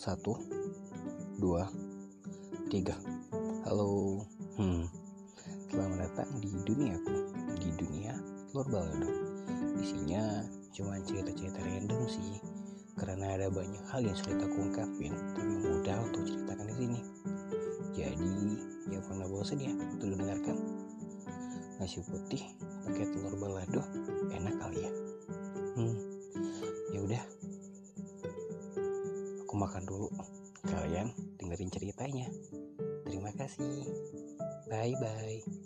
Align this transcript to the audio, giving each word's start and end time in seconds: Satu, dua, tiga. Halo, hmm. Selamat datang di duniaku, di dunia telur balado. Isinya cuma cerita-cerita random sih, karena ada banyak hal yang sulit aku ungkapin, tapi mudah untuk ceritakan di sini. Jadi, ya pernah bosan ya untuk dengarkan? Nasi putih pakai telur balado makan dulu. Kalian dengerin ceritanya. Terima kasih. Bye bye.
Satu, 0.00 0.32
dua, 1.36 1.68
tiga. 2.72 2.96
Halo, 3.68 4.24
hmm. 4.56 4.88
Selamat 5.68 6.08
datang 6.08 6.40
di 6.40 6.48
duniaku, 6.48 7.16
di 7.60 7.68
dunia 7.76 8.16
telur 8.48 8.64
balado. 8.72 9.12
Isinya 9.76 10.40
cuma 10.72 10.96
cerita-cerita 11.04 11.60
random 11.60 12.08
sih, 12.08 12.40
karena 12.96 13.36
ada 13.36 13.52
banyak 13.52 13.84
hal 13.92 14.00
yang 14.00 14.16
sulit 14.16 14.40
aku 14.40 14.72
ungkapin, 14.72 15.12
tapi 15.36 15.68
mudah 15.68 16.00
untuk 16.00 16.24
ceritakan 16.24 16.64
di 16.64 16.74
sini. 16.80 17.00
Jadi, 17.92 18.32
ya 18.96 19.04
pernah 19.04 19.28
bosan 19.28 19.60
ya 19.60 19.68
untuk 20.00 20.16
dengarkan? 20.16 20.56
Nasi 21.76 22.00
putih 22.08 22.40
pakai 22.88 23.04
telur 23.04 23.36
balado 23.36 23.84
makan 29.60 29.84
dulu. 29.84 30.08
Kalian 30.64 31.12
dengerin 31.36 31.68
ceritanya. 31.68 32.32
Terima 33.04 33.28
kasih. 33.36 33.84
Bye 34.72 34.96
bye. 34.96 35.59